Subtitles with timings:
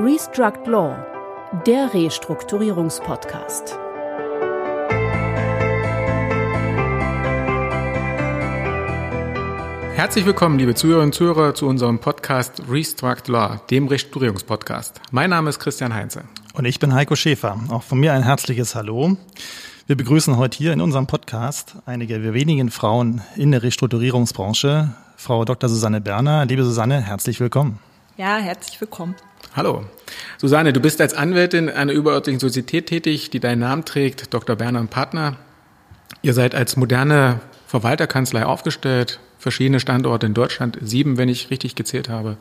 [0.00, 0.96] Restruct Law,
[1.66, 3.76] der Restrukturierungspodcast.
[9.96, 15.00] Herzlich willkommen, liebe Zuhörerinnen und Zuhörer, zu unserem Podcast Restruct Law, dem Restrukturierungspodcast.
[15.10, 16.22] Mein Name ist Christian Heinze.
[16.54, 17.58] Und ich bin Heiko Schäfer.
[17.68, 19.16] Auch von mir ein herzliches Hallo.
[19.88, 25.44] Wir begrüßen heute hier in unserem Podcast einige der wenigen Frauen in der Restrukturierungsbranche, Frau
[25.44, 25.68] Dr.
[25.68, 26.46] Susanne Berner.
[26.46, 27.80] Liebe Susanne, herzlich willkommen.
[28.16, 29.16] Ja, herzlich willkommen.
[29.58, 29.84] Hallo.
[30.36, 34.54] Susanne, du bist als Anwältin einer überörtlichen Sozietät tätig, die deinen Namen trägt, Dr.
[34.54, 35.34] Berner und Partner.
[36.22, 42.08] Ihr seid als moderne Verwalterkanzlei aufgestellt, verschiedene Standorte in Deutschland, sieben, wenn ich richtig gezählt
[42.08, 42.36] habe.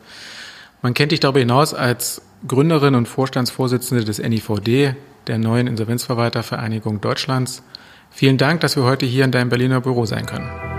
[0.84, 4.94] Man kennt dich darüber hinaus als Gründerin und Vorstandsvorsitzende des NIVD,
[5.26, 7.64] der neuen Insolvenzverwaltervereinigung Deutschlands.
[8.12, 10.77] Vielen Dank, dass wir heute hier in deinem Berliner Büro sein können.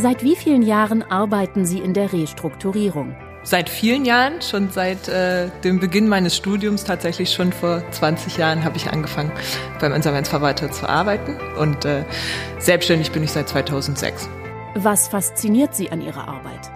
[0.00, 3.16] Seit wie vielen Jahren arbeiten Sie in der Restrukturierung?
[3.42, 8.62] Seit vielen Jahren, schon seit äh, dem Beginn meines Studiums, tatsächlich schon vor 20 Jahren,
[8.62, 9.32] habe ich angefangen,
[9.80, 11.36] beim Insolvenzverwalter zu arbeiten.
[11.58, 12.04] Und äh,
[12.60, 14.28] selbstständig bin ich seit 2006.
[14.76, 16.70] Was fasziniert Sie an Ihrer Arbeit?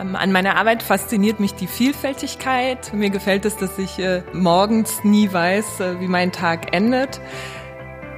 [0.00, 2.94] Ähm, an meiner Arbeit fasziniert mich die Vielfältigkeit.
[2.94, 7.20] Mir gefällt es, dass ich äh, morgens nie weiß, äh, wie mein Tag endet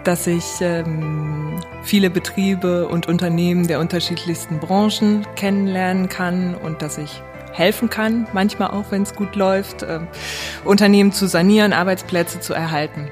[0.04, 7.22] dass ich ähm, viele Betriebe und Unternehmen der unterschiedlichsten Branchen kennenlernen kann und dass ich
[7.52, 10.00] helfen kann, manchmal auch, wenn es gut läuft, äh,
[10.64, 13.08] Unternehmen zu sanieren, Arbeitsplätze zu erhalten.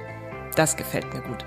[0.55, 1.45] Das gefällt mir gut.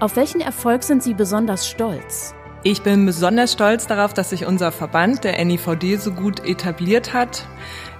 [0.00, 2.34] Auf welchen Erfolg sind Sie besonders stolz?
[2.62, 7.46] Ich bin besonders stolz darauf, dass sich unser Verband, der NIVD, so gut etabliert hat.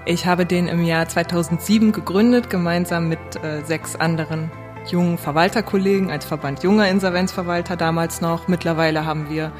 [0.06, 4.50] Ich habe den im Jahr 2007 gegründet, gemeinsam mit äh, sechs anderen
[4.86, 8.48] jungen Verwalterkollegen als Verband junger Insolvenzverwalter damals noch.
[8.48, 9.52] Mittlerweile haben wir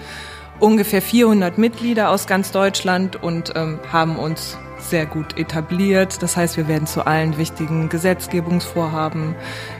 [0.59, 6.23] ungefähr 400 Mitglieder aus ganz Deutschland und ähm, haben uns sehr gut etabliert.
[6.23, 9.35] Das heißt, wir werden zu allen wichtigen Gesetzgebungsvorhaben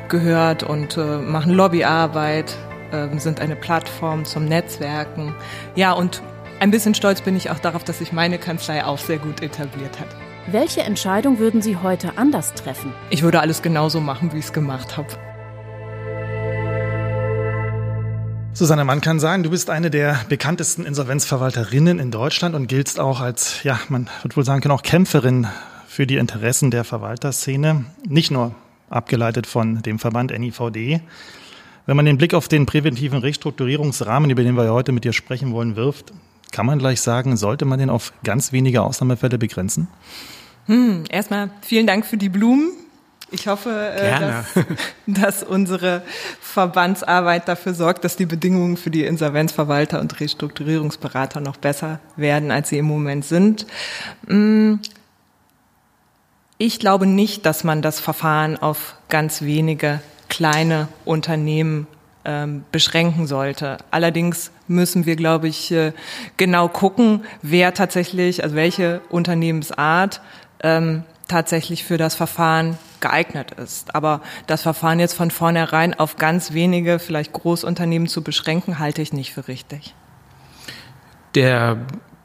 [0.09, 2.57] gehört und äh, machen Lobbyarbeit,
[2.93, 5.35] äh, sind eine Plattform zum Netzwerken.
[5.75, 6.23] Ja, und
[6.61, 9.99] ein bisschen stolz bin ich auch darauf, dass sich meine Kanzlei auch sehr gut etabliert
[9.99, 10.09] hat.
[10.47, 12.93] Welche Entscheidung würden Sie heute anders treffen?
[13.11, 15.09] Ich würde alles genauso machen, wie ich es gemacht habe.
[18.61, 23.21] Susanne, man kann sagen, du bist eine der bekanntesten Insolvenzverwalterinnen in Deutschland und giltst auch
[23.21, 25.47] als, ja, man wird wohl sagen können, auch Kämpferin
[25.89, 27.87] für die Interessen der Verwalterszene.
[28.07, 28.55] Nicht nur
[28.91, 31.01] abgeleitet von dem Verband NIVD.
[31.87, 35.55] Wenn man den Blick auf den präventiven Restrukturierungsrahmen, über den wir heute mit dir sprechen
[35.55, 36.13] wollen, wirft,
[36.53, 39.89] kann man gleich sagen, sollte man den auf ganz wenige Ausnahmefälle begrenzen?
[40.67, 42.73] Hm, erstmal vielen Dank für die Blumen.
[43.33, 44.47] Ich hoffe, äh, dass,
[45.07, 46.03] dass, unsere
[46.41, 52.71] Verbandsarbeit dafür sorgt, dass die Bedingungen für die Insolvenzverwalter und Restrukturierungsberater noch besser werden, als
[52.71, 53.67] sie im Moment sind.
[54.27, 54.81] Hm,
[56.59, 61.87] ich glaube nicht, dass man das Verfahren auf ganz wenige kleine Unternehmen
[62.25, 63.79] ähm, beschränken sollte.
[63.91, 65.93] Allerdings müssen wir, glaube ich, äh,
[66.37, 70.21] genau gucken, wer tatsächlich, also welche Unternehmensart
[70.63, 73.95] ähm, tatsächlich für das Verfahren geeignet ist.
[73.95, 79.13] Aber das Verfahren jetzt von vornherein auf ganz wenige, vielleicht Großunternehmen zu beschränken, halte ich
[79.13, 79.95] nicht für richtig.
[81.35, 81.79] Der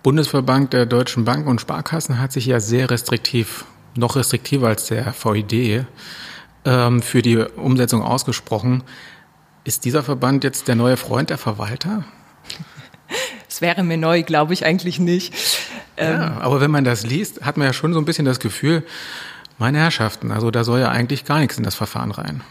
[0.04, 3.66] Bundesverband der deutschen Banken und Sparkassen hat sich ja sehr restriktiv,
[3.96, 5.86] noch restriktiver als der VID,
[6.66, 8.84] ähm, für die Umsetzung ausgesprochen.
[9.64, 12.04] Ist dieser Verband jetzt der neue Freund der Verwalter?
[13.48, 15.34] Es wäre mir neu, glaube ich eigentlich nicht.
[15.98, 18.40] Ja, ähm, aber wenn man das liest, hat man ja schon so ein bisschen das
[18.40, 18.84] Gefühl,
[19.58, 22.42] meine Herrschaften, also da soll ja eigentlich gar nichts in das Verfahren rein.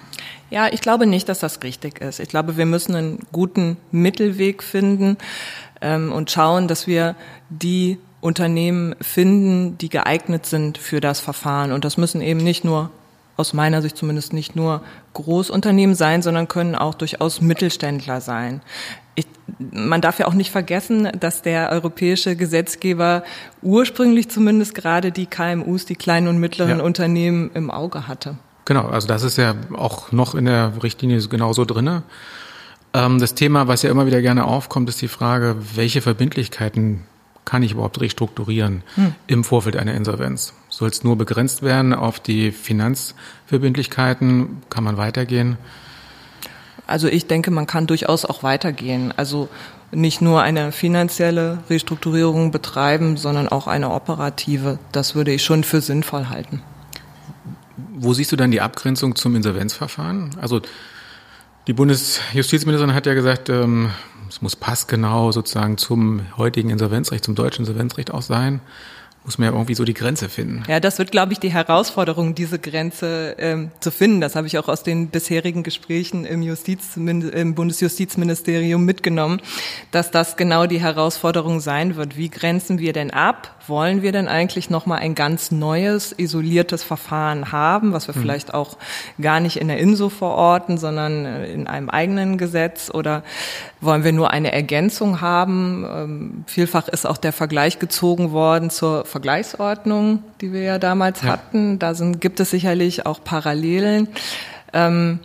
[0.50, 2.20] Ja, ich glaube nicht, dass das richtig ist.
[2.20, 5.16] Ich glaube, wir müssen einen guten Mittelweg finden
[5.80, 7.16] ähm, und schauen, dass wir
[7.50, 11.72] die Unternehmen finden, die geeignet sind für das Verfahren.
[11.72, 12.90] Und das müssen eben nicht nur
[13.36, 14.82] aus meiner Sicht zumindest nicht nur
[15.14, 18.62] Großunternehmen sein, sondern können auch durchaus Mittelständler sein.
[19.14, 19.26] Ich,
[19.58, 23.24] man darf ja auch nicht vergessen, dass der europäische Gesetzgeber
[23.62, 26.84] ursprünglich zumindest gerade die KMUs, die kleinen und mittleren ja.
[26.84, 28.36] Unternehmen im Auge hatte.
[28.64, 32.02] Genau, also das ist ja auch noch in der Richtlinie genauso drinne.
[32.94, 37.02] Ähm, das Thema, was ja immer wieder gerne aufkommt, ist die Frage, welche Verbindlichkeiten
[37.44, 39.14] kann ich überhaupt restrukturieren hm.
[39.26, 40.54] im Vorfeld einer Insolvenz?
[40.68, 44.62] Soll es nur begrenzt werden auf die Finanzverbindlichkeiten?
[44.70, 45.58] Kann man weitergehen?
[46.86, 49.12] Also ich denke, man kann durchaus auch weitergehen.
[49.16, 49.48] Also
[49.90, 54.78] nicht nur eine finanzielle Restrukturierung betreiben, sondern auch eine operative.
[54.92, 56.62] Das würde ich schon für sinnvoll halten.
[57.96, 60.30] Wo siehst du dann die Abgrenzung zum Insolvenzverfahren?
[60.40, 60.60] Also
[61.66, 63.90] die Bundesjustizministerin hat ja gesagt, ähm,
[64.34, 68.60] es muss passgenau sozusagen zum heutigen Insolvenzrecht, zum deutschen Insolvenzrecht auch sein.
[69.22, 70.64] muss man ja irgendwie so die Grenze finden.
[70.66, 74.20] Ja, das wird, glaube ich, die Herausforderung, diese Grenze ähm, zu finden.
[74.20, 79.40] Das habe ich auch aus den bisherigen Gesprächen im, Justiz, im Bundesjustizministerium mitgenommen,
[79.92, 82.16] dass das genau die Herausforderung sein wird.
[82.16, 83.53] Wie grenzen wir denn ab?
[83.66, 88.20] Wollen wir denn eigentlich nochmal ein ganz neues, isoliertes Verfahren haben, was wir mhm.
[88.20, 88.76] vielleicht auch
[89.20, 92.90] gar nicht in der INSO verorten, sondern äh, in einem eigenen Gesetz?
[92.92, 93.22] Oder
[93.80, 95.86] wollen wir nur eine Ergänzung haben?
[95.88, 101.28] Ähm, vielfach ist auch der Vergleich gezogen worden zur Vergleichsordnung, die wir ja damals ja.
[101.28, 101.78] hatten.
[101.78, 104.08] Da sind, gibt es sicherlich auch Parallelen.
[104.72, 105.20] Ähm,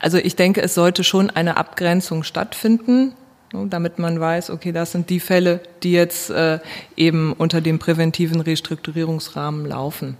[0.00, 3.12] also ich denke, es sollte schon eine Abgrenzung stattfinden,
[3.52, 6.58] damit man weiß, okay, das sind die Fälle, die jetzt äh,
[6.96, 10.16] eben unter dem präventiven Restrukturierungsrahmen laufen.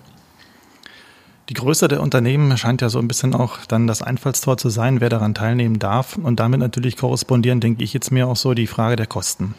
[1.48, 5.00] Die Größe der Unternehmen scheint ja so ein bisschen auch dann das Einfallstor zu sein,
[5.00, 6.16] wer daran teilnehmen darf.
[6.16, 9.54] Und damit natürlich korrespondieren, denke ich jetzt mir auch so die Frage der Kosten.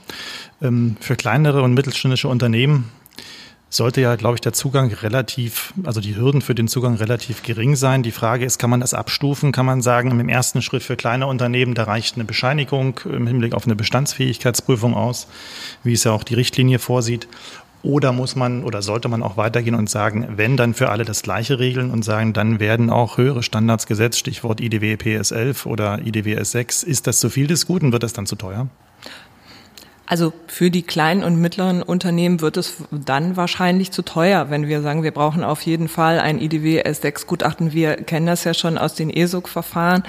[0.61, 2.91] Ähm, für kleinere und mittelständische Unternehmen
[3.69, 7.75] sollte ja, glaube ich, der Zugang relativ, also die Hürden für den Zugang relativ gering
[7.75, 8.03] sein.
[8.03, 9.51] Die Frage ist, kann man das abstufen?
[9.51, 13.53] Kann man sagen, im ersten Schritt für kleine Unternehmen, da reicht eine Bescheinigung im Hinblick
[13.53, 15.27] auf eine Bestandsfähigkeitsprüfung aus,
[15.83, 17.27] wie es ja auch die Richtlinie vorsieht?
[17.81, 21.21] Oder muss man oder sollte man auch weitergehen und sagen, wenn dann für alle das
[21.21, 25.99] gleiche regeln und sagen, dann werden auch höhere Standards gesetzt, Stichwort IDW PS 11 oder
[26.05, 26.83] IDW S 6.
[26.83, 27.93] Ist das zu viel des Guten?
[27.93, 28.67] Wird das dann zu teuer?
[30.09, 34.81] Also für die kleinen und mittleren Unternehmen wird es dann wahrscheinlich zu teuer, wenn wir
[34.81, 37.73] sagen, wir brauchen auf jeden Fall ein IDW S6-Gutachten.
[37.73, 40.01] Wir kennen das ja schon aus den ESOG-Verfahren.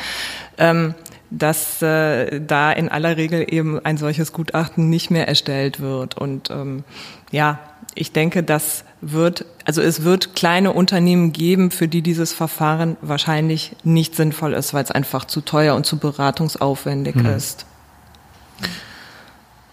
[0.56, 0.94] Ähm,
[1.30, 6.16] dass äh, da in aller Regel eben ein solches Gutachten nicht mehr erstellt wird.
[6.16, 6.82] Und ähm,
[7.30, 7.60] ja,
[7.94, 13.76] ich denke, das wird, also es wird kleine Unternehmen geben, für die dieses Verfahren wahrscheinlich
[13.84, 17.26] nicht sinnvoll ist, weil es einfach zu teuer und zu beratungsaufwendig mhm.
[17.26, 17.66] ist.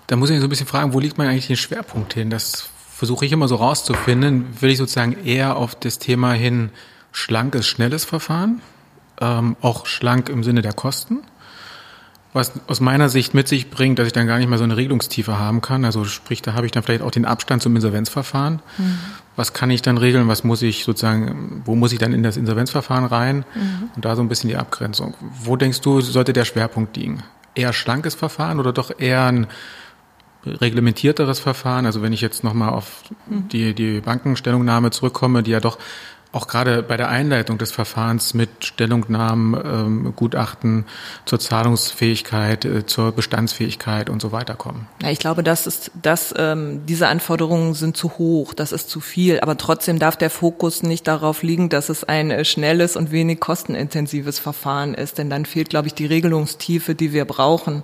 [0.07, 2.30] Da muss ich so ein bisschen fragen, wo liegt man eigentlich den Schwerpunkt hin?
[2.30, 4.62] Das versuche ich immer so rauszufinden.
[4.62, 6.69] Will ich sozusagen eher auf das Thema hin
[7.12, 8.62] schlankes, schnelles Verfahren,
[9.19, 11.19] ähm, auch schlank im Sinne der Kosten?
[12.38, 14.77] was aus meiner Sicht mit sich bringt, dass ich dann gar nicht mehr so eine
[14.77, 15.83] Regelungstiefe haben kann.
[15.86, 18.62] Also sprich, da habe ich dann vielleicht auch den Abstand zum Insolvenzverfahren.
[18.77, 18.98] Mhm.
[19.36, 20.27] Was kann ich dann regeln?
[20.27, 23.45] Was muss ich sozusagen, wo muss ich dann in das Insolvenzverfahren rein?
[23.56, 23.89] Mhm.
[23.95, 25.15] Und da so ein bisschen die Abgrenzung.
[25.19, 27.24] Wo denkst du, sollte der Schwerpunkt liegen?
[27.56, 29.48] Eher schlankes Verfahren oder doch eher ein
[30.55, 31.85] reglementierteres Verfahren.
[31.85, 35.77] Also wenn ich jetzt nochmal auf die, die Bankenstellungnahme zurückkomme, die ja doch
[36.38, 40.85] auch gerade bei der Einleitung des Verfahrens mit Stellungnahmen, ähm, Gutachten
[41.25, 44.88] zur Zahlungsfähigkeit, äh, zur Bestandsfähigkeit und so weiter kommen.
[45.01, 48.99] Ja, ich glaube, das ist, dass ähm, diese Anforderungen sind zu hoch, das ist zu
[48.99, 49.39] viel.
[49.39, 53.39] Aber trotzdem darf der Fokus nicht darauf liegen, dass es ein äh, schnelles und wenig
[53.39, 57.83] kostenintensives Verfahren ist, denn dann fehlt, glaube ich, die Regelungstiefe, die wir brauchen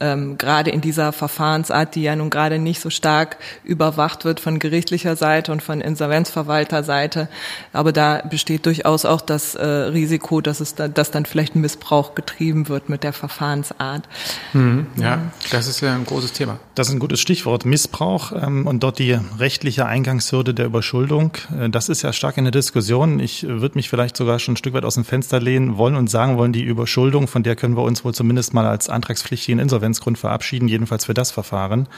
[0.00, 4.58] ähm, gerade in dieser Verfahrensart, die ja nun gerade nicht so stark überwacht wird von
[4.58, 7.28] gerichtlicher Seite und von Insolvenzverwalterseite.
[7.72, 11.60] Aber da besteht durchaus auch das äh, Risiko, dass es da, dass dann vielleicht ein
[11.60, 14.08] Missbrauch getrieben wird mit der Verfahrensart.
[14.52, 15.20] Mhm, ja,
[15.50, 16.58] das ist ja ein großes Thema.
[16.76, 21.32] Das ist ein gutes Stichwort, Missbrauch ähm, und dort die rechtliche Eingangshürde der Überschuldung.
[21.58, 23.18] Äh, das ist ja stark in der Diskussion.
[23.18, 26.10] Ich würde mich vielleicht sogar schon ein Stück weit aus dem Fenster lehnen wollen und
[26.10, 29.96] sagen wollen, die Überschuldung, von der können wir uns wohl zumindest mal als antragspflichtigen Insolvenz
[29.96, 31.88] Insolvenzgrund verabschieden, jedenfalls für das Verfahren.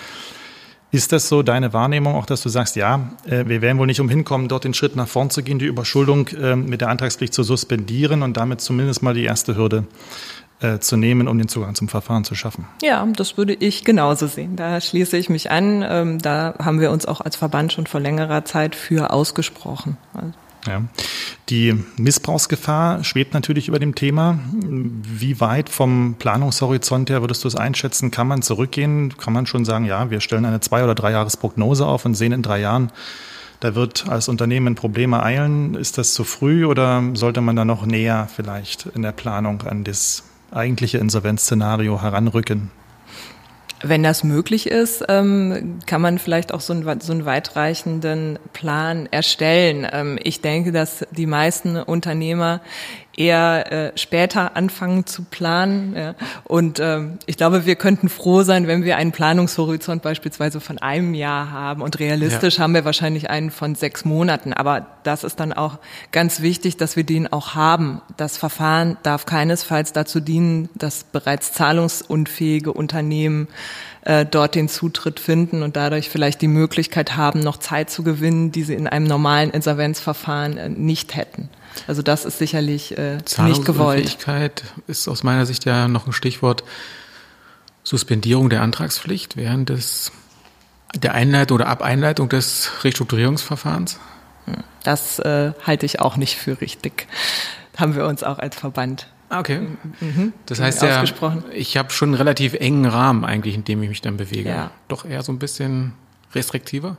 [0.92, 4.00] Ist das so deine Wahrnehmung, auch dass du sagst, ja, äh, wir werden wohl nicht
[4.00, 7.34] umhin kommen, dort den Schritt nach vorn zu gehen, die Überschuldung ähm, mit der Antragspflicht
[7.34, 9.88] zu suspendieren und damit zumindest mal die erste Hürde
[10.60, 12.66] äh, zu nehmen, um den Zugang zum Verfahren zu schaffen?
[12.82, 14.56] Ja, das würde ich genauso sehen.
[14.56, 15.84] Da schließe ich mich an.
[15.88, 19.96] Ähm, da haben wir uns auch als Verband schon vor längerer Zeit für ausgesprochen.
[20.66, 20.82] Ja.
[21.48, 24.38] Die Missbrauchsgefahr schwebt natürlich über dem Thema.
[24.52, 28.10] Wie weit vom Planungshorizont her würdest du es einschätzen?
[28.10, 29.16] Kann man zurückgehen?
[29.16, 32.32] Kann man schon sagen, ja, wir stellen eine zwei- oder drei Jahresprognose auf und sehen
[32.32, 32.90] in drei Jahren,
[33.60, 35.74] da wird als Unternehmen Probleme eilen.
[35.74, 39.84] Ist das zu früh oder sollte man da noch näher vielleicht in der Planung an
[39.84, 42.70] das eigentliche Insolvenzszenario heranrücken?
[43.80, 49.06] Wenn das möglich ist, ähm, kann man vielleicht auch so einen, so einen weitreichenden Plan
[49.10, 49.86] erstellen.
[49.92, 52.60] Ähm, ich denke, dass die meisten Unternehmer
[53.18, 55.94] eher äh, später anfangen zu planen.
[55.96, 56.14] Ja.
[56.44, 61.14] Und ähm, ich glaube, wir könnten froh sein, wenn wir einen Planungshorizont beispielsweise von einem
[61.14, 61.82] Jahr haben.
[61.82, 62.62] Und realistisch ja.
[62.62, 64.52] haben wir wahrscheinlich einen von sechs Monaten.
[64.52, 65.78] Aber das ist dann auch
[66.12, 68.00] ganz wichtig, dass wir den auch haben.
[68.16, 73.48] Das Verfahren darf keinesfalls dazu dienen, dass bereits zahlungsunfähige Unternehmen
[74.02, 78.52] äh, dort den Zutritt finden und dadurch vielleicht die Möglichkeit haben, noch Zeit zu gewinnen,
[78.52, 81.48] die sie in einem normalen Insolvenzverfahren äh, nicht hätten.
[81.86, 84.18] Also das ist sicherlich äh, nicht gewollt.
[84.86, 86.64] ist aus meiner Sicht ja noch ein Stichwort
[87.82, 90.12] Suspendierung der Antragspflicht während des
[90.94, 93.98] Der Einleitung oder Abeinleitung des Restrukturierungsverfahrens?
[94.82, 97.06] Das äh, halte ich auch nicht für richtig.
[97.76, 99.60] Haben wir uns auch als Verband Ah, okay.
[100.00, 100.32] Mhm.
[100.46, 101.04] Das heißt ja,
[101.52, 104.48] ich habe schon einen relativ engen Rahmen eigentlich, in dem ich mich dann bewege.
[104.48, 104.70] Ja.
[104.88, 105.92] Doch eher so ein bisschen
[106.34, 106.96] restriktiver?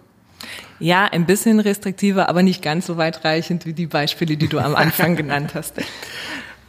[0.79, 4.75] Ja, ein bisschen restriktiver, aber nicht ganz so weitreichend wie die Beispiele, die du am
[4.75, 5.73] Anfang genannt hast.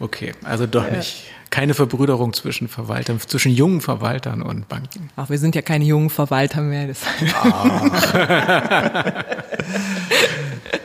[0.00, 0.96] Okay, also doch ja.
[0.96, 1.24] nicht.
[1.50, 5.10] Keine Verbrüderung zwischen Verwaltern, zwischen jungen Verwaltern und Banken.
[5.16, 6.94] Ach, wir sind ja keine jungen Verwalter mehr.
[7.42, 7.90] Ah.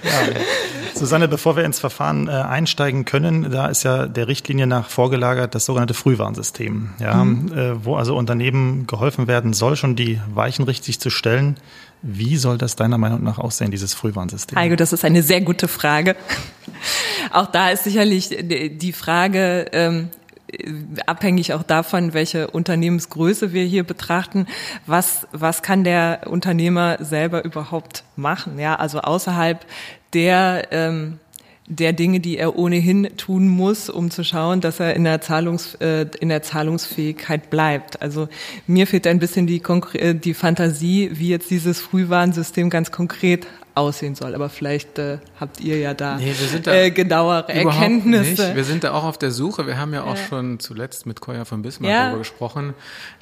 [0.04, 0.12] ja.
[0.96, 5.54] Susanne, bevor wir ins Verfahren äh, einsteigen können, da ist ja der Richtlinie nach vorgelagert
[5.54, 7.51] das sogenannte Frühwarnsystem, ja, mhm.
[7.54, 11.58] äh, wo also Unternehmen geholfen werden soll, schon die Weichen richtig zu stellen.
[12.02, 14.58] Wie soll das deiner Meinung nach aussehen, dieses Frühwarnsystem?
[14.58, 16.16] Heiko, das ist eine sehr gute Frage.
[17.32, 20.10] Auch da ist sicherlich die Frage, ähm,
[21.06, 24.48] abhängig auch davon, welche Unternehmensgröße wir hier betrachten,
[24.86, 28.60] was, was kann der Unternehmer selber überhaupt machen?
[28.60, 29.66] Ja, also außerhalb
[30.14, 31.20] der, ähm,
[31.68, 35.76] der Dinge, die er ohnehin tun muss, um zu schauen, dass er in der, Zahlungs,
[35.76, 38.02] äh, in der Zahlungsfähigkeit bleibt.
[38.02, 38.28] Also
[38.68, 39.62] mir fehlt ein bisschen die,
[39.94, 44.36] äh, die Fantasie, wie jetzt dieses Frühwarnsystem ganz konkret aussehen soll.
[44.36, 48.44] Aber vielleicht äh, habt ihr ja da, nee, da äh, genauere Erkenntnisse.
[48.44, 48.56] Nicht.
[48.56, 49.66] Wir sind da auch auf der Suche.
[49.66, 50.24] Wir haben ja auch ja.
[50.30, 52.04] schon zuletzt mit Koya von Bismarck ja.
[52.04, 52.74] darüber gesprochen,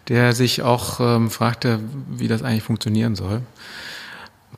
[0.10, 3.42] der sich auch ähm, fragte, wie das eigentlich funktionieren soll.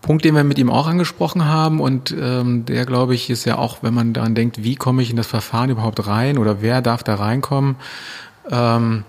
[0.01, 3.57] Punkt, den wir mit ihm auch angesprochen haben und ähm, der, glaube ich, ist ja
[3.57, 6.81] auch, wenn man daran denkt, wie komme ich in das Verfahren überhaupt rein oder wer
[6.81, 7.75] darf da reinkommen,
[8.49, 9.03] ähm,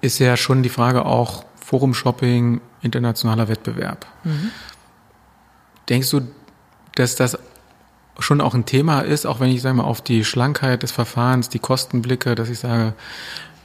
[0.00, 4.06] ist ja schon die Frage auch Forum-Shopping, internationaler Wettbewerb.
[4.24, 4.50] Mhm.
[5.88, 6.20] Denkst du,
[6.94, 7.38] dass das
[8.18, 11.48] schon auch ein Thema ist, auch wenn ich sage mal auf die Schlankheit des Verfahrens,
[11.48, 12.94] die Kosten blicke, dass ich sage,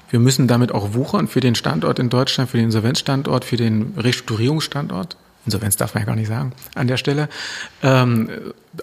[0.09, 3.93] wir müssen damit auch wuchern für den Standort in Deutschland, für den Insolvenzstandort, für den
[3.97, 5.15] Restrukturierungsstandort?
[5.45, 7.29] Insolvenz darf man ja gar nicht sagen an der Stelle.
[7.83, 8.29] Ähm,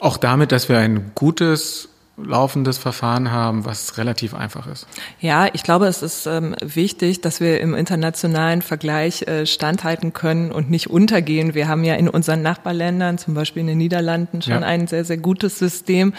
[0.00, 1.88] auch damit, dass wir ein gutes
[2.22, 4.86] laufendes Verfahren haben, was relativ einfach ist.
[5.20, 10.50] Ja, ich glaube, es ist ähm, wichtig, dass wir im internationalen Vergleich äh, standhalten können
[10.50, 11.54] und nicht untergehen.
[11.54, 14.60] Wir haben ja in unseren Nachbarländern, zum Beispiel in den Niederlanden, schon ja.
[14.60, 16.12] ein sehr, sehr gutes System.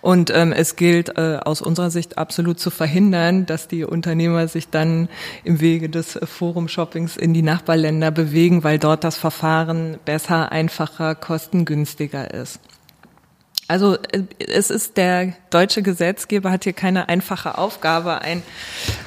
[0.00, 4.70] Und ähm, es gilt äh, aus unserer Sicht absolut zu verhindern, dass die Unternehmer sich
[4.70, 5.08] dann
[5.44, 12.32] im Wege des Forum-Shoppings in die Nachbarländer bewegen, weil dort das Verfahren besser, einfacher, kostengünstiger
[12.32, 12.60] ist.
[13.68, 18.42] Also äh, es ist der deutsche Gesetzgeber hat hier keine einfache Aufgabe, ein,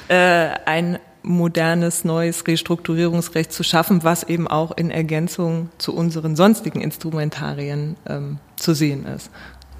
[0.08, 6.80] äh, ein modernes neues Restrukturierungsrecht zu schaffen, was eben auch in Ergänzung zu unseren sonstigen
[6.80, 9.30] Instrumentarien ähm, zu sehen ist.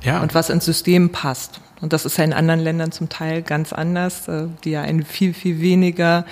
[0.03, 0.21] Ja.
[0.21, 1.61] Und was ins System passt.
[1.81, 5.05] Und das ist ja in anderen Ländern zum Teil ganz anders, äh, die ja ein
[5.05, 6.25] viel, viel weniger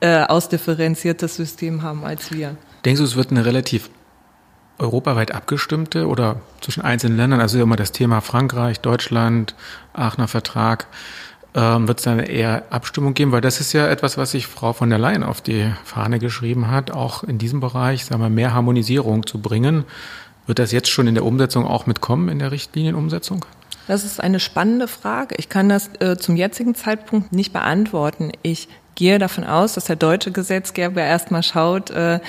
[0.00, 2.56] äh, ausdifferenziertes System haben als wir.
[2.84, 3.90] Denkst du, es wird eine relativ
[4.80, 9.54] europaweit abgestimmte oder zwischen einzelnen Ländern, also immer das Thema Frankreich, Deutschland,
[9.92, 10.86] Aachener Vertrag,
[11.54, 14.72] ähm, wird es dann eher Abstimmung geben, weil das ist ja etwas, was sich Frau
[14.72, 18.54] von der Leyen auf die Fahne geschrieben hat, auch in diesem Bereich, sagen wir, mehr
[18.54, 19.84] Harmonisierung zu bringen.
[20.46, 23.44] Wird das jetzt schon in der Umsetzung auch mitkommen, in der Richtlinienumsetzung?
[23.88, 25.34] Das ist eine spannende Frage.
[25.38, 28.30] Ich kann das äh, zum jetzigen Zeitpunkt nicht beantworten.
[28.42, 28.68] Ich
[29.00, 32.20] gehe davon aus, dass der deutsche Gesetzgeber erstmal schaut, äh,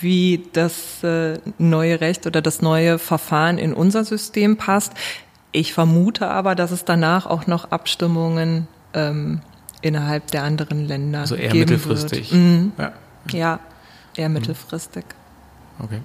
[0.00, 4.92] wie das äh, neue Recht oder das neue Verfahren in unser System passt.
[5.50, 9.40] Ich vermute aber, dass es danach auch noch Abstimmungen ähm,
[9.82, 12.30] innerhalb der anderen Länder also eher geben mittelfristig.
[12.30, 12.40] Wird.
[12.40, 12.72] Mhm.
[12.78, 12.92] Ja.
[13.32, 13.60] ja,
[14.14, 15.06] eher mittelfristig.
[15.80, 16.00] Okay.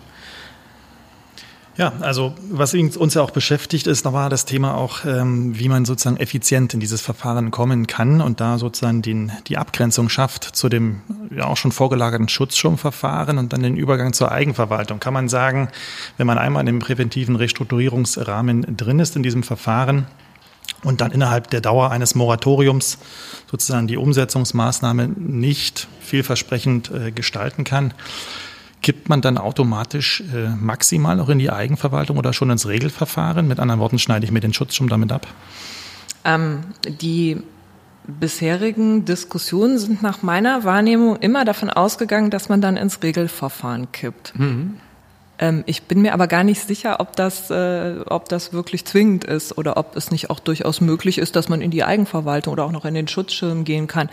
[1.77, 5.83] Ja, also was uns ja auch beschäftigt, ist nochmal das Thema auch, ähm, wie man
[5.83, 10.69] sozusagen effizient in dieses Verfahren kommen kann und da sozusagen den, die Abgrenzung schafft zu
[10.69, 11.01] dem
[11.35, 15.01] ja auch schon vorgelagerten Schutzschirmverfahren und dann den Übergang zur Eigenverwaltung.
[15.01, 15.67] Kann man sagen,
[16.15, 20.07] wenn man einmal in dem präventiven Restrukturierungsrahmen drin ist in diesem Verfahren,
[20.83, 22.99] und dann innerhalb der Dauer eines Moratoriums
[23.49, 27.93] sozusagen die Umsetzungsmaßnahme nicht vielversprechend äh, gestalten kann,
[28.85, 33.47] Kippt man dann automatisch äh, maximal auch in die Eigenverwaltung oder schon ins Regelverfahren?
[33.47, 35.25] Mit anderen Worten, schneide ich mir den Schutz schon damit ab?
[36.23, 36.59] Ähm,
[37.01, 37.41] die
[38.05, 44.37] bisherigen Diskussionen sind nach meiner Wahrnehmung immer davon ausgegangen, dass man dann ins Regelverfahren kippt.
[44.37, 44.75] Mhm.
[45.39, 49.23] Ähm, ich bin mir aber gar nicht sicher, ob das, äh, ob das wirklich zwingend
[49.25, 52.65] ist oder ob es nicht auch durchaus möglich ist, dass man in die Eigenverwaltung oder
[52.65, 54.09] auch noch in den Schutzschirm gehen kann.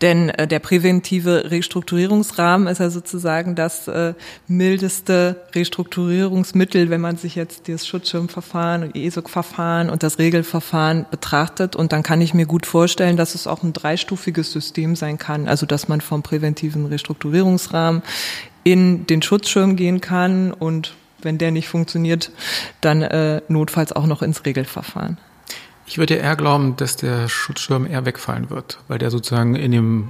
[0.00, 4.14] Denn äh, der präventive Restrukturierungsrahmen ist ja sozusagen das äh,
[4.48, 11.76] mildeste Restrukturierungsmittel, wenn man sich jetzt das Schutzschirmverfahren und ESOC-Verfahren und das Regelverfahren betrachtet.
[11.76, 15.48] Und dann kann ich mir gut vorstellen, dass es auch ein dreistufiges System sein kann.
[15.48, 18.02] Also dass man vom präventiven Restrukturierungsrahmen
[18.66, 22.32] in den Schutzschirm gehen kann und wenn der nicht funktioniert,
[22.80, 25.18] dann äh, notfalls auch noch ins Regelverfahren.
[25.86, 30.08] Ich würde eher glauben, dass der Schutzschirm eher wegfallen wird, weil der sozusagen in dem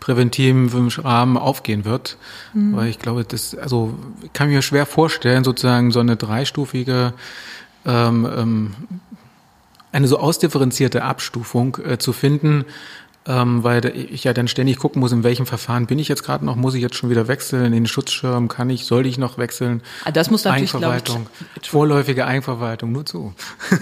[0.00, 2.16] präventiven Rahmen aufgehen wird.
[2.54, 2.74] Mhm.
[2.74, 7.12] Weil ich glaube, das, also ich kann mir schwer vorstellen, sozusagen so eine dreistufige
[7.84, 8.74] ähm, ähm,
[9.92, 12.64] eine so ausdifferenzierte Abstufung äh, zu finden,
[13.26, 16.44] ähm, weil ich ja dann ständig gucken muss, in welchem Verfahren bin ich jetzt gerade
[16.44, 19.38] noch, muss ich jetzt schon wieder wechseln, in den Schutzschirm kann ich, soll ich noch
[19.38, 19.82] wechseln?
[20.04, 21.28] Ah, das muss natürlich, Eigenverwaltung,
[21.60, 23.32] ich, vorläufige Eigenverwaltung, nur zu.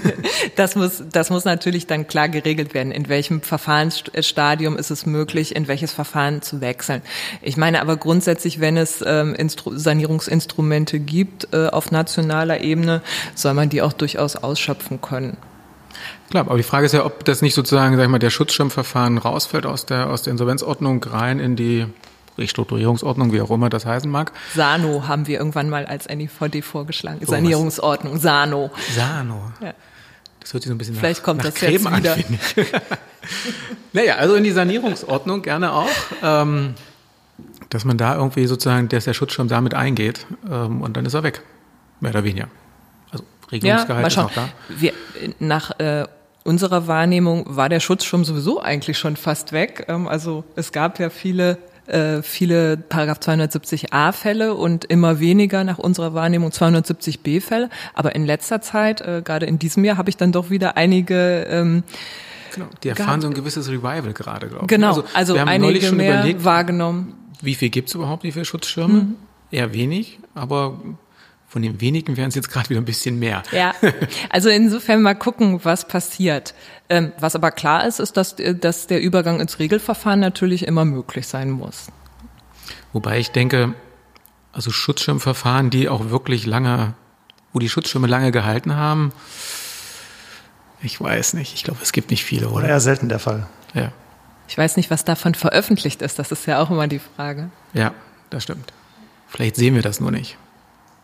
[0.57, 5.57] das muss, das muss natürlich dann klar geregelt werden, in welchem Verfahrensstadium ist es möglich,
[5.57, 7.01] in welches Verfahren zu wechseln.
[7.41, 13.01] Ich meine aber grundsätzlich, wenn es ähm, Instru Sanierungsinstrumente gibt äh, auf nationaler Ebene,
[13.35, 15.39] soll man die auch durchaus ausschöpfen können.
[16.31, 19.19] Klar, aber die Frage ist ja, ob das nicht sozusagen, sag ich mal, der Schutzschirmverfahren
[19.19, 21.87] rausfällt aus der, aus der Insolvenzordnung rein in die
[22.39, 24.33] Restrukturierungsordnung, wie auch immer das heißen mag.
[24.55, 27.21] Sano haben wir irgendwann mal als NIVD vorgeschlagen.
[27.23, 28.71] Oh, Sanierungsordnung, Sano.
[28.95, 29.53] Sano.
[29.61, 29.75] Ja.
[30.41, 32.15] Das hört sich so ein bisschen Vielleicht nach, kommt nach das Creme jetzt wieder.
[32.15, 32.23] an,
[33.93, 35.89] naja, also in die Sanierungsordnung gerne auch.
[36.23, 36.75] Ähm,
[37.69, 41.23] dass man da irgendwie sozusagen, dass der Schutzschirm damit eingeht ähm, und dann ist er
[41.23, 41.43] weg.
[42.01, 42.49] Mehr oder weniger.
[43.53, 44.49] Regelungsgehalt ja, ist auch da.
[44.69, 44.93] Wir,
[45.39, 46.05] nach äh,
[46.45, 49.87] unserer Wahrnehmung war der Schutzschirm sowieso eigentlich schon fast weg.
[49.89, 55.79] Ähm, also es gab ja viele äh, viele Paragraph 270a Fälle und immer weniger nach
[55.79, 57.69] unserer Wahrnehmung 270b Fälle.
[57.95, 61.47] Aber in letzter Zeit, äh, gerade in diesem Jahr, habe ich dann doch wieder einige
[61.51, 61.83] ähm,
[62.55, 64.69] Genau, die erfahren so ein gewisses Revival gerade, glaube ich.
[64.69, 67.15] Genau, also, also wir haben einige schon mehr überlegt, wahrgenommen.
[67.41, 68.95] Wie viel gibt es überhaupt, wie viele Schutzschirme?
[68.95, 69.17] Mhm.
[69.51, 70.81] Eher wenig, aber
[71.51, 73.43] von den wenigen wären es jetzt gerade wieder ein bisschen mehr.
[73.51, 73.75] Ja,
[74.31, 76.55] also insofern mal gucken, was passiert.
[76.89, 80.85] Ähm, was aber klar ist, ist, dass, äh, dass der Übergang ins Regelverfahren natürlich immer
[80.85, 81.89] möglich sein muss.
[82.93, 83.75] Wobei ich denke,
[84.53, 86.95] also Schutzschirmverfahren, die auch wirklich lange,
[87.53, 89.11] wo die Schutzschirme lange gehalten haben,
[90.83, 91.53] ich weiß nicht.
[91.55, 92.69] Ich glaube, es gibt nicht viele, oder?
[92.69, 93.49] Eher selten der Fall.
[93.75, 93.91] Ja.
[94.47, 96.21] Ich weiß nicht, was davon veröffentlicht ist.
[96.21, 97.51] Das ist ja auch immer die Frage.
[97.73, 97.93] Ja,
[98.31, 98.73] das stimmt.
[99.27, 100.37] Vielleicht sehen wir das nur nicht.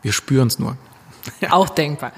[0.06, 0.76] Wir spüren es nur.
[1.50, 2.12] Auch denkbar.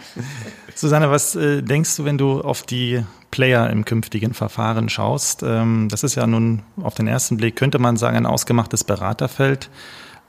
[0.75, 5.43] Susanne, was äh, denkst du, wenn du auf die Player im künftigen Verfahren schaust?
[5.43, 9.71] Ähm, das ist ja nun auf den ersten Blick, könnte man sagen, ein ausgemachtes Beraterfeld.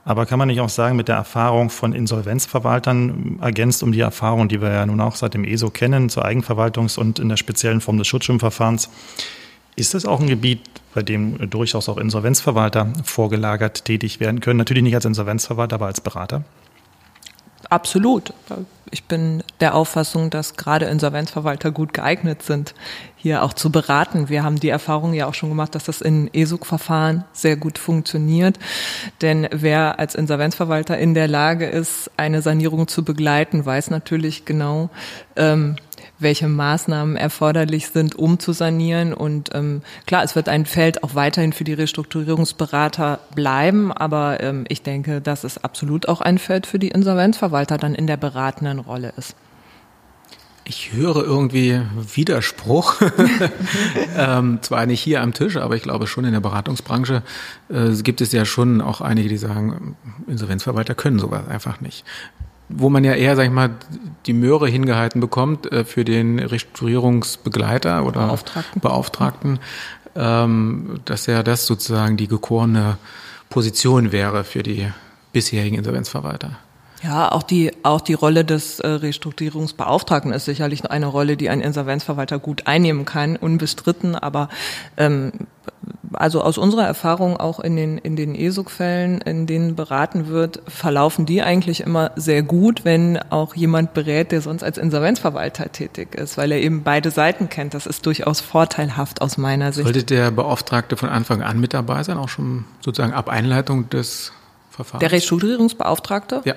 [0.06, 4.48] Aber kann man nicht auch sagen, mit der Erfahrung von Insolvenzverwaltern ergänzt um die Erfahrung,
[4.48, 7.82] die wir ja nun auch seit dem ESO kennen, zur Eigenverwaltungs- und in der speziellen
[7.82, 8.88] Form des Schutzschirmverfahrens,
[9.76, 10.62] ist das auch ein Gebiet,
[10.94, 14.56] bei dem durchaus auch Insolvenzverwalter vorgelagert tätig werden können?
[14.56, 16.44] Natürlich nicht als Insolvenzverwalter, aber als Berater?
[17.68, 18.32] Absolut.
[18.90, 22.74] Ich bin der Auffassung, dass gerade Insolvenzverwalter gut geeignet sind,
[23.16, 24.28] hier auch zu beraten.
[24.28, 28.58] Wir haben die Erfahrung ja auch schon gemacht, dass das in ESUG-Verfahren sehr gut funktioniert.
[29.20, 34.90] Denn wer als Insolvenzverwalter in der Lage ist, eine Sanierung zu begleiten, weiß natürlich genau,
[35.36, 35.76] ähm,
[36.20, 39.12] welche Maßnahmen erforderlich sind, um zu sanieren.
[39.12, 44.64] Und ähm, klar, es wird ein Feld auch weiterhin für die Restrukturierungsberater bleiben, aber ähm,
[44.68, 48.78] ich denke, dass es absolut auch ein Feld für die Insolvenzverwalter dann in der beratenden
[48.78, 49.34] Rolle ist.
[50.64, 51.80] Ich höre irgendwie
[52.14, 53.00] Widerspruch.
[54.16, 57.22] ähm, zwar nicht hier am Tisch, aber ich glaube schon in der Beratungsbranche
[57.70, 59.96] äh, gibt es ja schon auch einige, die sagen,
[60.28, 62.04] Insolvenzverwalter können sowas einfach nicht
[62.72, 63.70] wo man ja eher, sag ich mal,
[64.26, 69.58] die Möhre hingehalten bekommt äh, für den Restrukturierungsbegleiter oder Beauftragten, Beauftragten
[70.16, 72.98] ähm, dass ja das sozusagen die gekorene
[73.48, 74.88] Position wäre für die
[75.32, 76.58] bisherigen Insolvenzverwalter.
[77.02, 81.62] Ja, auch die, auch die Rolle des äh, Restrukturierungsbeauftragten ist sicherlich eine Rolle, die ein
[81.62, 84.14] Insolvenzverwalter gut einnehmen kann, unbestritten.
[84.14, 84.50] Aber
[84.98, 85.32] ähm,
[86.12, 91.26] also aus unserer Erfahrung auch in den, in den ESUG-Fällen, in denen beraten wird, verlaufen
[91.26, 96.36] die eigentlich immer sehr gut, wenn auch jemand berät, der sonst als Insolvenzverwalter tätig ist,
[96.36, 97.74] weil er eben beide Seiten kennt.
[97.74, 99.84] Das ist durchaus vorteilhaft aus meiner Sicht.
[99.84, 104.32] Sollte der Beauftragte von Anfang an mit dabei sein, auch schon sozusagen ab Einleitung des
[104.70, 105.00] Verfahrens?
[105.00, 106.42] Der Restrukturierungsbeauftragte?
[106.44, 106.54] Ja.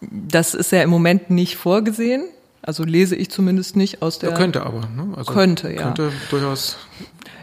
[0.00, 2.24] Das ist ja im Moment nicht vorgesehen.
[2.62, 4.30] Also lese ich zumindest nicht aus der.
[4.30, 4.80] Ja, könnte aber.
[4.80, 5.14] Ne?
[5.16, 5.82] Also könnte, ja.
[5.82, 6.76] Könnte durchaus.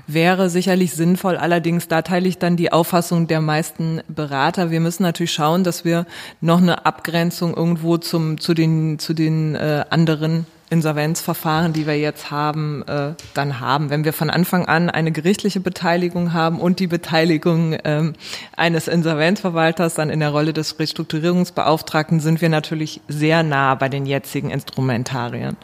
[0.08, 1.36] Wäre sicherlich sinnvoll.
[1.36, 4.70] Allerdings, da teile ich dann die Auffassung der meisten Berater.
[4.70, 6.06] Wir müssen natürlich schauen, dass wir
[6.42, 12.32] noch eine Abgrenzung irgendwo zum, zu den, zu den äh, anderen Insolvenzverfahren, die wir jetzt
[12.32, 13.90] haben, äh, dann haben.
[13.90, 18.14] Wenn wir von Anfang an eine gerichtliche Beteiligung haben und die Beteiligung ähm,
[18.58, 24.06] eines Insolvenzverwalters dann in der Rolle des Restrukturierungsbeauftragten, sind wir natürlich sehr nah bei den
[24.06, 25.56] jetzigen Instrumentarien.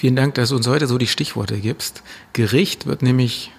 [0.00, 2.02] Vielen Dank, dass du uns heute so die Stichworte gibst.
[2.32, 3.52] Gericht wird nämlich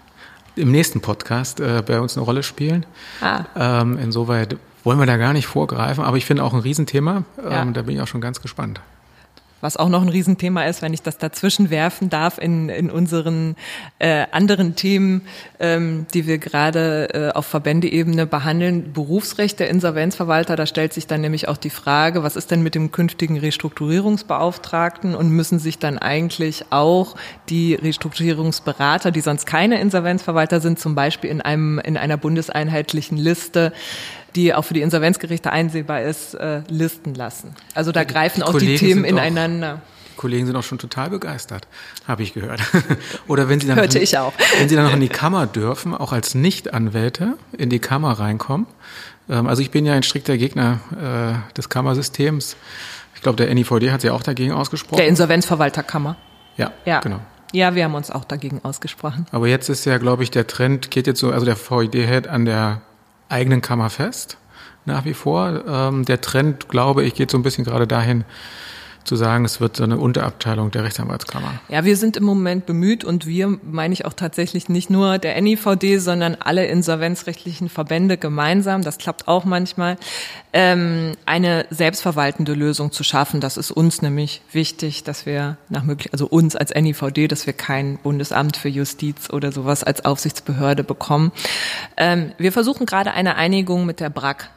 [0.55, 2.87] im nächsten Podcast äh, bei uns eine Rolle spielen.
[3.21, 3.43] Ah.
[3.55, 7.25] Ähm, insoweit wollen wir da gar nicht vorgreifen, aber ich finde auch ein Riesenthema.
[7.37, 7.61] Ja.
[7.61, 8.81] Ähm, da bin ich auch schon ganz gespannt.
[9.61, 13.55] Was auch noch ein Riesenthema ist, wenn ich das dazwischen werfen darf in, in unseren
[13.99, 15.21] äh, anderen Themen,
[15.59, 18.91] ähm, die wir gerade äh, auf Verbändeebene behandeln.
[18.93, 22.75] Berufsrecht der Insolvenzverwalter, da stellt sich dann nämlich auch die Frage, was ist denn mit
[22.75, 27.15] dem künftigen Restrukturierungsbeauftragten und müssen sich dann eigentlich auch
[27.49, 33.73] die Restrukturierungsberater, die sonst keine Insolvenzverwalter sind, zum Beispiel in einem in einer bundeseinheitlichen Liste
[34.35, 37.55] die auch für die Insolvenzgerichte einsehbar ist, äh, listen lassen.
[37.73, 39.75] Also da greifen die auch Kollegen die Themen ineinander.
[39.75, 41.67] Auch, die Kollegen sind auch schon total begeistert,
[42.07, 42.61] habe ich gehört.
[43.27, 44.33] Oder wenn sie dann Hörte ich auch.
[44.59, 48.67] wenn sie dann noch in die Kammer dürfen, auch als Nichtanwälte in die Kammer reinkommen.
[49.29, 52.55] Ähm, also ich bin ja ein strikter Gegner äh, des Kammersystems.
[53.15, 54.97] Ich glaube, der NIVD hat sich auch dagegen ausgesprochen.
[54.97, 56.15] Der Insolvenzverwalterkammer.
[56.57, 57.19] Ja, ja, genau.
[57.53, 59.25] Ja, wir haben uns auch dagegen ausgesprochen.
[59.31, 62.27] Aber jetzt ist ja, glaube ich, der Trend geht jetzt so, also der VID hält
[62.27, 62.81] an der
[63.31, 64.37] eigenen Kammer fest,
[64.85, 65.63] nach wie vor.
[65.67, 68.23] Ähm, der Trend, glaube ich, geht so ein bisschen gerade dahin,
[69.03, 71.59] zu sagen, es wird so eine Unterabteilung der Rechtsanwaltskammer.
[71.69, 75.39] Ja, wir sind im Moment bemüht und wir meine ich auch tatsächlich nicht nur der
[75.41, 79.97] NIVD, sondern alle insolvenzrechtlichen Verbände gemeinsam, das klappt auch manchmal,
[80.53, 83.41] ähm, eine selbstverwaltende Lösung zu schaffen.
[83.41, 87.53] Das ist uns nämlich wichtig, dass wir nach möglich, also uns als NIVD, dass wir
[87.53, 91.31] kein Bundesamt für Justiz oder sowas als Aufsichtsbehörde bekommen.
[91.97, 94.49] Ähm, wir versuchen gerade eine Einigung mit der BRAC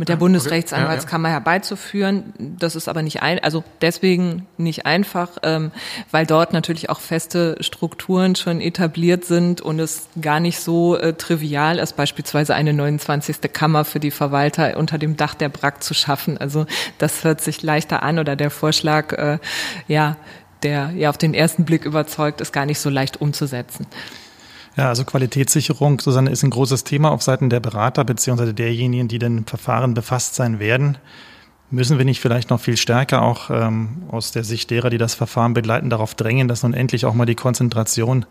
[0.00, 1.40] mit der Bundesrechtsanwaltskammer ja, ja.
[1.40, 2.32] herbeizuführen.
[2.38, 5.72] Das ist aber nicht ein, also deswegen nicht einfach, ähm,
[6.10, 11.12] weil dort natürlich auch feste Strukturen schon etabliert sind und es gar nicht so äh,
[11.12, 13.52] trivial ist, beispielsweise eine 29.
[13.52, 16.38] Kammer für die Verwalter unter dem Dach der BRAC zu schaffen.
[16.38, 16.64] Also
[16.96, 19.38] das hört sich leichter an oder der Vorschlag, äh,
[19.86, 20.16] ja,
[20.62, 23.86] der ja auf den ersten Blick überzeugt, ist gar nicht so leicht umzusetzen.
[24.80, 29.18] Ja, also Qualitätssicherung, Susanne, ist ein großes Thema auf Seiten der Berater beziehungsweise derjenigen, die
[29.18, 30.96] den Verfahren befasst sein werden.
[31.70, 35.12] Müssen wir nicht vielleicht noch viel stärker auch ähm, aus der Sicht derer, die das
[35.14, 38.24] Verfahren begleiten, darauf drängen, dass nun endlich auch mal die Konzentration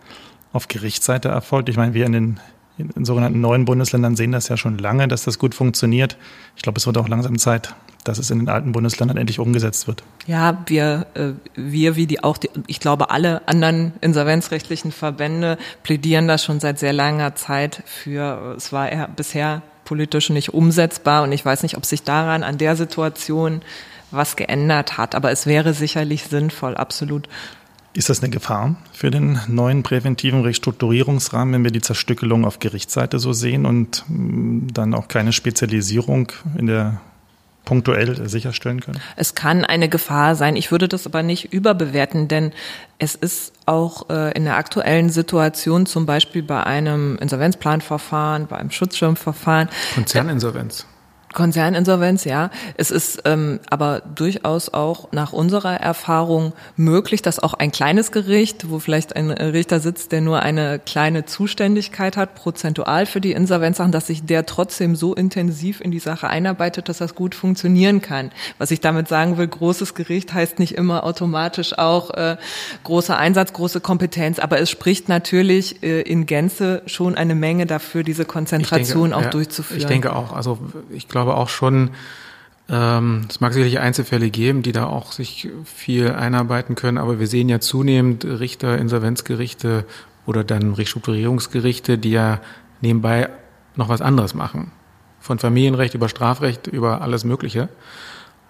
[0.51, 1.69] auf Gerichtsseite erfolgt?
[1.69, 2.39] Ich meine, wir in den
[2.79, 6.17] in, sogenannten neuen Bundesländern sehen das ja schon lange, dass das gut funktioniert.
[6.55, 9.87] Ich glaube, es wird auch langsam Zeit, dass es in den alten Bundesländern endlich umgesetzt
[9.87, 10.03] wird.
[10.25, 16.27] Ja, wir, äh, wir wie die auch, die, ich glaube, alle anderen insolvenzrechtlichen Verbände plädieren
[16.27, 21.31] das schon seit sehr langer Zeit für, es war eher bisher politisch nicht umsetzbar und
[21.31, 23.61] ich weiß nicht, ob sich daran an der Situation
[24.11, 27.27] was geändert hat, aber es wäre sicherlich sinnvoll, absolut.
[27.93, 33.17] Ist das eine Gefahr für den neuen präventiven Restrukturierungsrahmen, wenn wir die Zerstückelung auf Gerichtsseite
[33.19, 37.01] so sehen und mm, dann auch keine Spezialisierung in der
[37.65, 38.99] punktuell sicherstellen können?
[39.15, 40.55] Es kann eine Gefahr sein.
[40.55, 42.51] Ich würde das aber nicht überbewerten, denn
[42.97, 48.71] es ist auch äh, in der aktuellen Situation, zum Beispiel bei einem Insolvenzplanverfahren, bei einem
[48.71, 49.69] Schutzschirmverfahren.
[49.95, 50.85] Konzerninsolvenz.
[51.39, 52.49] Konzerninsolvenz, ja.
[52.75, 58.69] Es ist ähm, aber durchaus auch nach unserer Erfahrung möglich, dass auch ein kleines Gericht,
[58.69, 63.93] wo vielleicht ein Richter sitzt, der nur eine kleine Zuständigkeit hat, prozentual für die Insolvenzsachen,
[63.93, 68.31] dass sich der trotzdem so intensiv in die Sache einarbeitet, dass das gut funktionieren kann.
[68.57, 72.35] Was ich damit sagen will, großes Gericht heißt nicht immer automatisch auch äh,
[72.83, 78.03] großer Einsatz, große Kompetenz, aber es spricht natürlich äh, in Gänze schon eine Menge dafür,
[78.03, 79.79] diese Konzentration denke, auch ja, durchzuführen.
[79.79, 81.91] Ich denke auch, also ich glaube, glaube auch schon,
[82.69, 87.27] ähm, es mag sicherlich Einzelfälle geben, die da auch sich viel einarbeiten können, aber wir
[87.27, 89.85] sehen ja zunehmend Richter, Insolvenzgerichte
[90.25, 92.41] oder dann Restrukturierungsgerichte, die ja
[92.81, 93.29] nebenbei
[93.75, 94.71] noch was anderes machen.
[95.19, 97.69] Von Familienrecht über Strafrecht über alles Mögliche.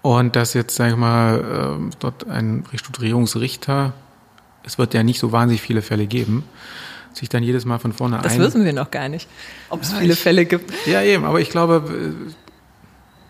[0.02, 3.94] Und dass jetzt, sag ich mal, äh, dort ein Restrukturierungsrichter,
[4.64, 6.44] es wird ja nicht so wahnsinnig viele Fälle geben,
[7.14, 8.40] sich dann jedes Mal von vorne das ein.
[8.40, 9.28] Das wissen wir noch gar nicht,
[9.70, 10.72] ob es ja, viele ich, Fälle gibt.
[10.86, 11.84] Ja, eben, aber ich glaube,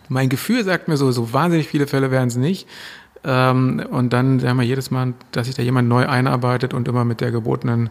[0.10, 2.67] mein Gefühl sagt mir so, so wahnsinnig viele Fälle werden es nicht.
[3.24, 7.06] Ähm, und dann sagen wir jedes Mal, dass sich da jemand neu einarbeitet und immer
[7.06, 7.89] mit der gebotenen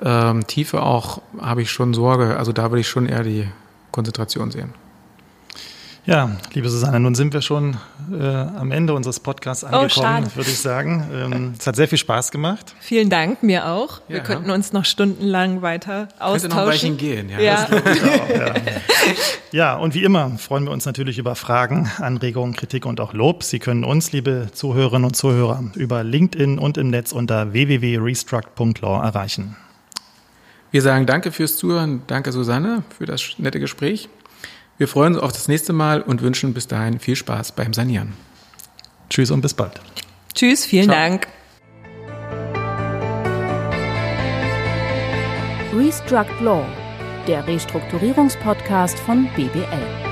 [0.00, 2.36] ähm, Tiefe auch, habe ich schon Sorge.
[2.36, 3.48] Also da würde ich schon eher die
[3.92, 4.74] Konzentration sehen.
[6.08, 7.76] Ja, liebe Susanne, nun sind wir schon
[8.10, 11.06] äh, am Ende unseres Podcasts oh, angekommen, oh, würde ich sagen.
[11.12, 12.74] Ähm, es hat sehr viel Spaß gemacht.
[12.80, 14.00] Vielen Dank, mir auch.
[14.08, 14.22] Wir ja.
[14.22, 16.50] könnten uns noch stundenlang weiter austauschen.
[16.50, 17.40] Könnte noch gehen, ja.
[17.40, 17.64] Ja.
[17.64, 18.54] Auch, ja.
[19.52, 23.42] ja, und wie immer freuen wir uns natürlich über Fragen, Anregungen, Kritik und auch Lob.
[23.42, 29.56] Sie können uns, liebe Zuhörerinnen und Zuhörer, über LinkedIn und im Netz unter www.restruct.law erreichen.
[30.70, 34.08] Wir sagen danke fürs Zuhören, danke Susanne für das nette Gespräch.
[34.78, 38.14] Wir freuen uns auf das nächste Mal und wünschen bis dahin viel Spaß beim Sanieren.
[39.10, 39.80] Tschüss und bis bald.
[40.34, 40.96] Tschüss, vielen Ciao.
[40.96, 41.26] Dank.
[45.74, 46.64] Restruct Law,
[47.26, 50.07] der Restrukturierungspodcast von BBL.